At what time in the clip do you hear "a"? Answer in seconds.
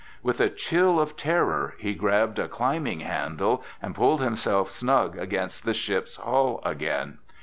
0.41-0.49, 2.39-2.47